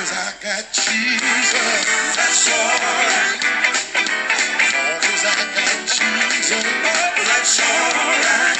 as 0.00 0.12
I 0.12 0.32
got 0.40 0.64
Jesus, 0.72 1.52
that's 2.16 2.48
alright. 2.48 3.40
As 4.88 5.24
I 5.28 5.36
got 5.52 5.76
Jesus, 5.84 6.64
that's 7.28 7.60
alright. 7.60 8.58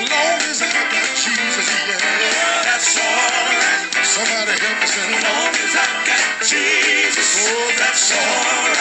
Long 0.00 0.40
as 0.48 0.62
I 0.62 0.72
got 0.72 1.08
Jesus, 1.20 1.68
yeah, 1.88 2.64
that's 2.64 2.96
alright. 2.96 3.80
Somebody 4.04 4.54
help 4.64 4.80
say, 4.88 5.08
long 5.12 5.54
as 5.60 5.74
I 5.76 5.86
got 6.08 6.24
Jesus, 6.40 7.28
oh, 7.44 7.72
that's 7.78 8.12
alright. 8.12 8.73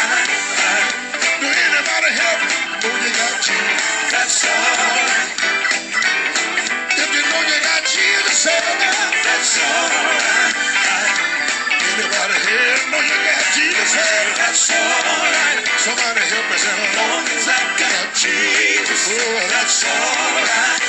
That's 13.72 14.72
alright. 14.72 15.68
Somebody 15.80 16.22
help 16.28 16.46
me 16.52 16.58
long 17.00 17.26
as 17.32 17.48
I 17.48 17.62
got 17.80 18.16
Jesus, 18.16 19.10
oh, 19.12 19.48
that's 19.52 19.86
alright. 19.86 20.82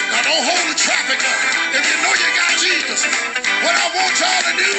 Now 0.00 0.22
don't 0.22 0.44
hold 0.44 0.66
the 0.70 0.78
traffic 0.78 1.20
up. 1.22 1.40
If 1.76 1.84
you 1.86 1.96
know 2.02 2.14
you 2.14 2.30
got 2.36 2.54
Jesus, 2.58 3.02
what 3.62 3.76
I 3.76 3.86
want 3.96 4.14
y'all 4.20 4.42
to 4.50 4.54
do, 4.58 4.72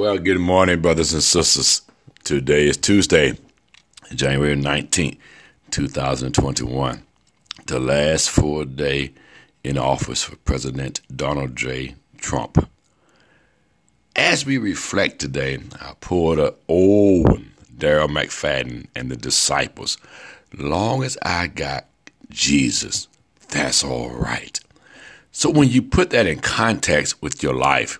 Well, 0.00 0.16
good 0.16 0.38
morning, 0.38 0.80
brothers 0.80 1.12
and 1.12 1.22
sisters. 1.22 1.82
Today 2.24 2.68
is 2.68 2.78
Tuesday, 2.78 3.36
January 4.14 4.56
19th, 4.56 5.18
2021, 5.72 7.02
the 7.66 7.78
last 7.78 8.30
full 8.30 8.64
day 8.64 9.12
in 9.62 9.76
office 9.76 10.24
for 10.24 10.36
President 10.36 11.02
Donald 11.14 11.54
J. 11.54 11.96
Trump. 12.16 12.66
As 14.16 14.46
we 14.46 14.56
reflect 14.56 15.18
today, 15.18 15.58
I 15.78 15.92
pulled 16.00 16.38
a 16.38 16.54
old 16.66 17.42
Daryl 17.76 18.08
McFadden 18.08 18.86
and 18.96 19.10
the 19.10 19.18
disciples. 19.18 19.98
Long 20.56 21.04
as 21.04 21.18
I 21.20 21.46
got 21.48 21.84
Jesus, 22.30 23.06
that's 23.50 23.84
all 23.84 24.08
right. 24.08 24.58
So 25.30 25.50
when 25.50 25.68
you 25.68 25.82
put 25.82 26.08
that 26.08 26.26
in 26.26 26.38
context 26.38 27.20
with 27.20 27.42
your 27.42 27.54
life, 27.54 27.98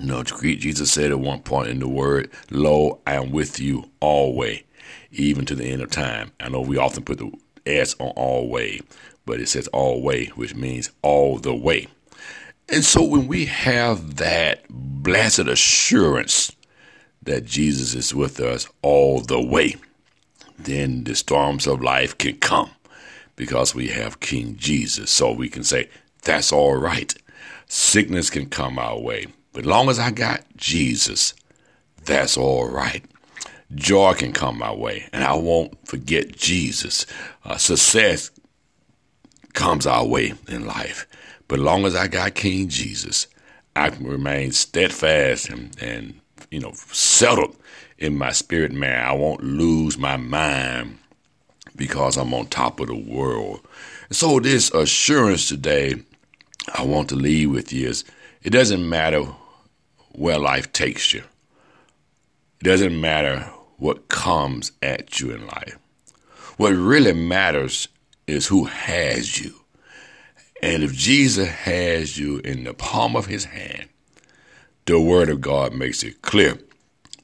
know, 0.00 0.22
Jesus 0.22 0.92
said 0.92 1.10
at 1.10 1.20
one 1.20 1.40
point 1.40 1.68
in 1.68 1.78
the 1.78 1.88
word, 1.88 2.30
Lo, 2.50 3.00
I 3.06 3.14
am 3.14 3.30
with 3.30 3.58
you 3.60 3.90
always, 4.00 4.62
even 5.10 5.44
to 5.46 5.54
the 5.54 5.64
end 5.64 5.82
of 5.82 5.90
time. 5.90 6.32
I 6.40 6.48
know 6.48 6.60
we 6.60 6.76
often 6.76 7.04
put 7.04 7.18
the 7.18 7.32
S 7.66 7.94
on 7.98 8.10
always, 8.10 8.82
but 9.24 9.40
it 9.40 9.48
says 9.48 9.68
always, 9.68 10.30
which 10.36 10.54
means 10.54 10.90
all 11.02 11.38
the 11.38 11.54
way. 11.54 11.88
And 12.68 12.84
so 12.84 13.02
when 13.04 13.26
we 13.26 13.46
have 13.46 14.16
that 14.16 14.64
blessed 14.68 15.40
assurance 15.46 16.52
that 17.22 17.44
Jesus 17.44 17.94
is 17.94 18.14
with 18.14 18.40
us 18.40 18.68
all 18.82 19.20
the 19.20 19.40
way, 19.40 19.76
then 20.58 21.04
the 21.04 21.14
storms 21.14 21.66
of 21.66 21.82
life 21.82 22.16
can 22.18 22.36
come 22.36 22.70
because 23.36 23.74
we 23.74 23.88
have 23.88 24.20
King 24.20 24.56
Jesus. 24.56 25.10
So 25.10 25.32
we 25.32 25.48
can 25.48 25.62
say, 25.62 25.88
that's 26.22 26.52
all 26.52 26.76
right. 26.76 27.14
Sickness 27.68 28.30
can 28.30 28.46
come 28.46 28.78
our 28.78 28.98
way. 28.98 29.26
But 29.56 29.64
long 29.64 29.88
as 29.88 29.98
I 29.98 30.10
got 30.10 30.44
Jesus, 30.58 31.32
that's 32.04 32.36
all 32.36 32.68
right. 32.68 33.02
Joy 33.74 34.12
can 34.12 34.34
come 34.34 34.58
my 34.58 34.70
way, 34.70 35.08
and 35.14 35.24
I 35.24 35.34
won't 35.34 35.88
forget 35.88 36.36
Jesus. 36.36 37.06
Uh, 37.42 37.56
success 37.56 38.30
comes 39.54 39.86
our 39.86 40.06
way 40.06 40.34
in 40.46 40.66
life. 40.66 41.06
But 41.48 41.58
long 41.58 41.86
as 41.86 41.96
I 41.96 42.06
got 42.06 42.34
King 42.34 42.68
Jesus, 42.68 43.28
I 43.74 43.88
can 43.88 44.06
remain 44.06 44.52
steadfast 44.52 45.48
and, 45.48 45.74
and 45.82 46.20
you 46.50 46.60
know 46.60 46.72
settled 46.92 47.56
in 47.96 48.18
my 48.18 48.32
spirit, 48.32 48.72
man. 48.72 49.06
I 49.06 49.14
won't 49.14 49.42
lose 49.42 49.96
my 49.96 50.18
mind 50.18 50.98
because 51.76 52.18
I'm 52.18 52.34
on 52.34 52.48
top 52.48 52.78
of 52.78 52.88
the 52.88 52.94
world. 52.94 53.66
So 54.10 54.38
this 54.38 54.70
assurance 54.74 55.48
today 55.48 55.94
I 56.74 56.84
want 56.84 57.08
to 57.08 57.16
leave 57.16 57.50
with 57.52 57.72
you 57.72 57.88
is 57.88 58.04
it 58.42 58.50
doesn't 58.50 58.86
matter 58.86 59.24
where 60.16 60.38
life 60.38 60.72
takes 60.72 61.12
you. 61.12 61.22
It 62.60 62.64
doesn't 62.64 62.98
matter 62.98 63.50
what 63.76 64.08
comes 64.08 64.72
at 64.82 65.20
you 65.20 65.30
in 65.30 65.46
life. 65.46 65.78
What 66.56 66.72
really 66.72 67.12
matters 67.12 67.88
is 68.26 68.46
who 68.46 68.64
has 68.64 69.38
you. 69.38 69.54
And 70.62 70.82
if 70.82 70.94
Jesus 70.94 71.48
has 71.48 72.18
you 72.18 72.38
in 72.38 72.64
the 72.64 72.72
palm 72.72 73.14
of 73.14 73.26
his 73.26 73.44
hand, 73.44 73.90
the 74.86 74.98
word 74.98 75.28
of 75.28 75.42
God 75.42 75.74
makes 75.74 76.02
it 76.02 76.22
clear 76.22 76.58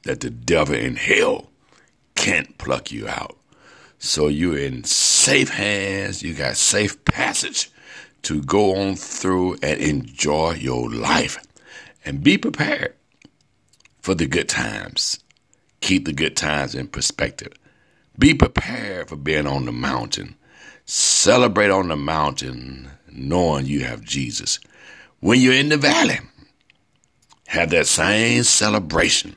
that 0.03 0.19
the 0.19 0.29
devil 0.29 0.75
in 0.75 0.95
hell 0.95 1.49
can't 2.13 2.57
pluck 2.59 2.91
you 2.91 3.07
out. 3.07 3.37
So 3.97 4.27
you're 4.27 4.57
in 4.57 4.83
safe 4.83 5.49
hands, 5.49 6.21
you 6.21 6.35
got 6.35 6.57
safe 6.57 7.03
passage 7.05 7.71
to 8.23 8.41
go 8.43 8.75
on 8.75 8.95
through 8.95 9.57
and 9.63 9.81
enjoy 9.81 10.53
your 10.53 10.91
life. 10.91 11.39
And 12.05 12.23
be 12.23 12.37
prepared 12.37 12.95
for 14.01 14.13
the 14.13 14.27
good 14.27 14.49
times. 14.49 15.19
Keep 15.81 16.05
the 16.05 16.13
good 16.13 16.35
times 16.35 16.75
in 16.75 16.87
perspective. 16.87 17.53
Be 18.17 18.33
prepared 18.33 19.09
for 19.09 19.15
being 19.15 19.47
on 19.47 19.65
the 19.65 19.71
mountain. 19.71 20.35
Celebrate 20.85 21.69
on 21.69 21.87
the 21.87 21.95
mountain 21.95 22.89
knowing 23.11 23.65
you 23.65 23.83
have 23.85 24.01
Jesus. 24.01 24.59
When 25.19 25.39
you're 25.39 25.53
in 25.53 25.69
the 25.69 25.77
valley, 25.77 26.19
have 27.47 27.69
that 27.69 27.87
same 27.87 28.43
celebration 28.43 29.35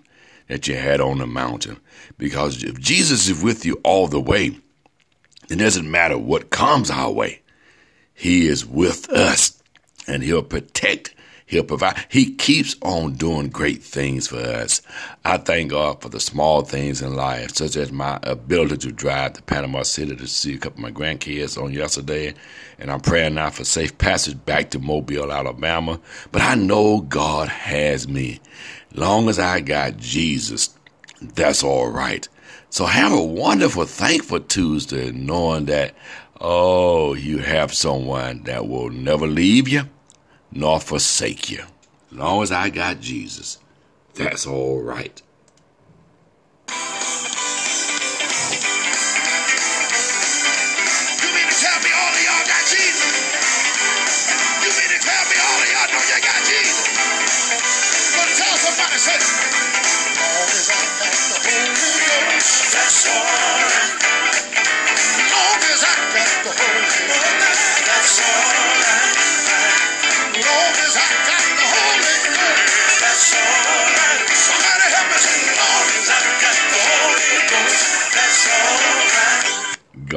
that 0.49 0.67
you 0.67 0.77
had 0.77 1.01
on 1.01 1.19
the 1.19 1.27
mountain. 1.27 1.79
Because 2.19 2.63
if 2.63 2.79
Jesus 2.81 3.29
is 3.29 3.43
with 3.43 3.65
you 3.65 3.81
all 3.85 4.09
the 4.09 4.21
way, 4.21 4.59
it 5.51 5.57
doesn't 5.57 5.91
matter 5.91 6.19
what 6.19 6.51
comes 6.51 6.91
our 6.91 7.11
way. 7.11 7.43
He 8.15 8.47
is 8.47 8.65
with 8.65 9.11
us 9.11 9.63
and 10.09 10.23
he'll 10.23 10.43
protect, 10.43 11.15
he'll 11.47 11.65
provide. 11.65 12.05
He 12.09 12.35
keeps 12.35 12.77
on 12.83 13.15
doing 13.15 13.49
great 13.49 13.83
things 13.83 14.29
for 14.29 14.39
us. 14.39 14.83
I 15.25 15.39
thank 15.39 15.71
God 15.71 16.03
for 16.03 16.09
the 16.09 16.21
small 16.21 16.63
things 16.63 17.01
in 17.01 17.15
life, 17.15 17.55
such 17.55 17.77
as 17.77 17.91
my 17.93 18.19
ability 18.25 18.89
to 18.89 18.93
drive 18.93 19.35
to 19.35 19.43
Panama 19.43 19.83
City 19.83 20.15
to 20.17 20.27
see 20.27 20.55
a 20.55 20.59
couple 20.59 20.85
of 20.85 20.93
my 20.95 21.01
grandkids 21.01 21.61
on 21.61 21.73
yesterday. 21.73 22.35
And 22.79 22.91
I'm 22.91 23.01
praying 23.01 23.35
now 23.35 23.51
for 23.51 23.65
safe 23.65 23.97
passage 23.97 24.45
back 24.45 24.71
to 24.71 24.79
Mobile, 24.79 25.33
Alabama. 25.33 26.01
But 26.33 26.43
I 26.43 26.57
know 26.57 27.01
God 27.01 27.49
has 27.49 28.09
me. 28.09 28.41
Long 28.93 29.29
as 29.29 29.39
I 29.39 29.61
got 29.61 29.97
Jesus, 29.97 30.77
that's 31.21 31.63
all 31.63 31.89
right. 31.89 32.29
So 32.71 32.85
have 32.85 33.13
a 33.13 33.23
wonderful, 33.23 33.85
thankful 33.85 34.41
Tuesday, 34.41 35.13
knowing 35.13 35.67
that, 35.67 35.95
oh, 36.41 37.15
you 37.15 37.39
have 37.39 37.73
someone 37.73 38.43
that 38.43 38.69
will 38.69 38.91
never 38.91 39.27
leave 39.27 39.69
you 39.69 39.89
nor 40.53 40.81
forsake 40.81 41.51
you. 41.51 41.65
Long 42.13 42.43
as 42.43 42.53
I 42.53 42.71
got 42.71 43.01
Jesus, 43.01 43.59
that's 44.15 44.47
all 44.47 44.81
right. 44.81 45.23
You 51.23 51.35
mean 51.35 51.49
to 51.49 51.57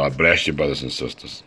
God 0.09 0.17
bless 0.17 0.47
you, 0.47 0.53
brothers 0.53 0.81
and 0.81 0.91
sisters. 0.91 1.43